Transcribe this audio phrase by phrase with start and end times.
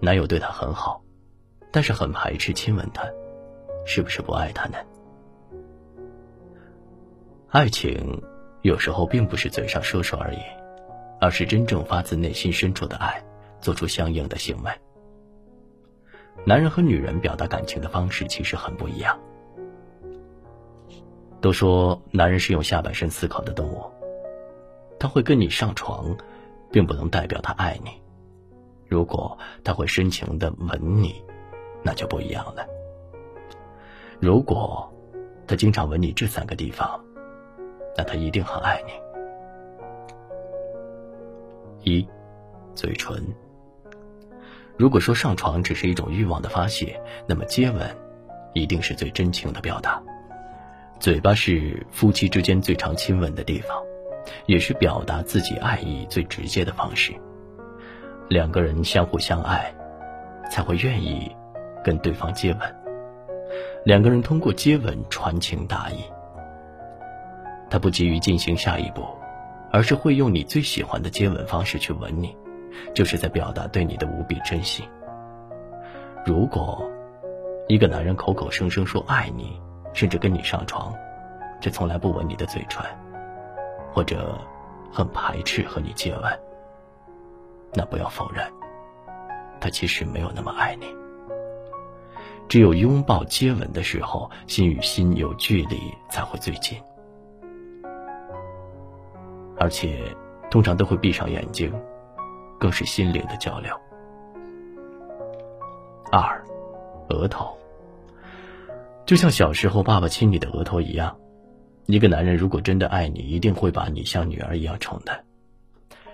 [0.00, 1.02] 男友对她很好，
[1.70, 3.04] 但是很排斥亲吻她，
[3.84, 4.78] 是不是不爱她呢？
[7.50, 8.22] 爱情
[8.62, 10.38] 有时候并不是嘴上说说而已，
[11.20, 13.22] 而是真正发自内心深处的爱，
[13.60, 14.70] 做出相应的行为。
[16.46, 19.18] 男人和女人表达感情的方式其实很不一样。
[21.40, 23.82] 都说男人是用下半身思考的动物，
[24.98, 26.16] 他会跟你上床，
[26.70, 27.90] 并不能代表他爱你。
[28.90, 31.24] 如果他会深情的吻你，
[31.84, 32.66] 那就不一样了。
[34.18, 34.92] 如果
[35.46, 37.00] 他经常吻你这三个地方，
[37.96, 38.92] 那他一定很爱你。
[41.92, 42.06] 一，
[42.74, 43.24] 嘴唇。
[44.76, 47.96] 如果说上床只是一种欲望的发泄，那么接吻，
[48.54, 50.02] 一定是最真情的表达。
[50.98, 53.80] 嘴巴是夫妻之间最常亲吻的地方，
[54.46, 57.14] 也是表达自己爱意最直接的方式。
[58.30, 59.74] 两个人相互相爱，
[60.48, 61.34] 才会愿意
[61.82, 62.76] 跟对方接吻。
[63.84, 66.04] 两个人通过接吻传情达意。
[67.68, 69.04] 他不急于进行下一步，
[69.72, 72.36] 而是会用你最喜欢的接吻方式去吻你，
[72.94, 74.88] 就是在表达对你的无比珍惜。
[76.24, 76.88] 如果
[77.66, 79.60] 一个男人口口声声说爱你，
[79.92, 80.94] 甚至跟你上床，
[81.60, 82.80] 却从来不吻你的嘴唇，
[83.92, 84.38] 或者
[84.92, 86.40] 很排斥和你接吻。
[87.72, 88.44] 那不要否认，
[89.60, 90.86] 他其实没有那么爱你。
[92.48, 96.76] 只有拥抱、接吻的时候，心与心有距离才会最近，
[99.56, 100.14] 而且
[100.50, 101.72] 通常都会闭上眼睛，
[102.58, 103.72] 更是心灵的交流。
[106.10, 106.44] 二，
[107.08, 107.56] 额头，
[109.06, 111.16] 就像小时候爸爸亲你的额头一样，
[111.86, 115.24] 一个男人如果真的爱你，一定会把你像女儿一样宠的。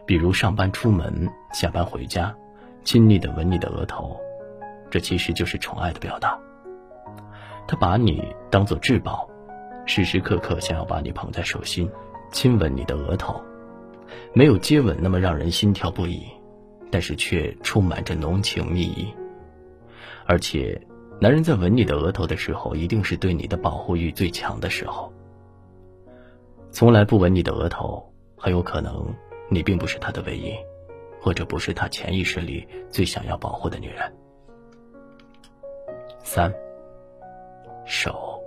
[0.07, 2.33] 比如上班出门、下班回家，
[2.85, 4.17] 亲昵的吻你的额头，
[4.89, 6.39] 这其实就是宠爱的表达。
[7.67, 9.29] 他把你当做至宝，
[9.85, 11.91] 时时刻刻想要把你捧在手心，
[12.31, 13.43] 亲吻你的额头。
[14.33, 16.23] 没有接吻那么让人心跳不已，
[16.91, 19.13] 但是却充满着浓情蜜意。
[20.25, 20.81] 而且，
[21.21, 25.13] 男人在吻你的额头的时候，一定是对你的保护欲最强的时候。
[26.71, 29.13] 从来不吻你的额头，很有可能。
[29.49, 30.55] 你并不是他的唯一，
[31.21, 34.13] 或者不是他潜意识里最想要保护的女人。
[36.23, 36.53] 三，
[37.85, 38.43] 手。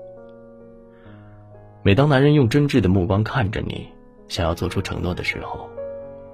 [1.81, 3.87] 每当男人用真挚的目光看着你，
[4.27, 5.69] 想要做出承诺的时候，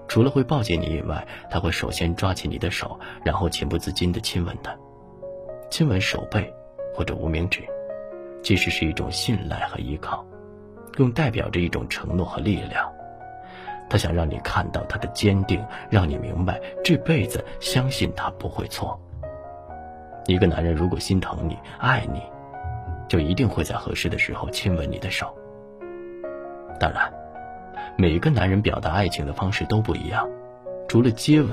[0.07, 4.75] 除了会抱紧你以外，他会首先抓起你的手，然后情不自禁的亲吻他，
[5.69, 6.51] 亲吻手背
[6.95, 7.61] 或者无名指，
[8.41, 10.25] 其实是一种信赖和依靠，
[10.91, 12.91] 更代表着一种承诺和力量。
[13.89, 18.99] 他想让你看到他的坚定，让你明白这辈子相信他不会错。
[20.25, 22.21] 一个男人如果心疼你、爱你，
[23.07, 25.35] 就一定会在合适的时候亲吻你的手。
[26.79, 27.13] 当然，
[27.95, 30.27] 每个男人表达爱情的方式都不一样，
[30.87, 31.51] 除了接吻、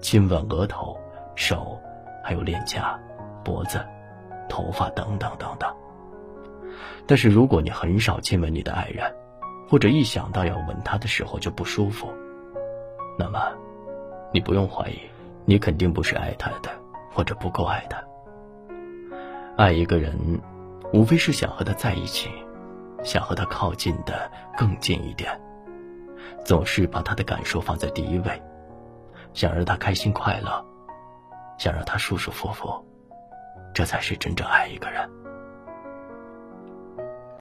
[0.00, 0.96] 亲吻额头、
[1.34, 1.80] 手，
[2.22, 3.00] 还有脸颊、
[3.42, 3.80] 脖子、
[4.48, 5.74] 头发等等等等。
[7.06, 9.10] 但是如果你很少亲吻你的爱人，
[9.68, 12.10] 或者一想到要吻他的时候就不舒服，
[13.18, 13.38] 那么，
[14.32, 14.98] 你不用怀疑，
[15.44, 16.70] 你肯定不是爱他的，
[17.12, 18.02] 或者不够爱他。
[19.56, 20.16] 爱一个人，
[20.92, 22.30] 无非是想和他在一起，
[23.04, 25.38] 想和他靠近的更近一点，
[26.44, 28.42] 总是把他的感受放在第一位，
[29.34, 30.64] 想让他开心快乐，
[31.58, 32.82] 想让他舒舒服服，
[33.74, 35.06] 这才是真正爱一个人。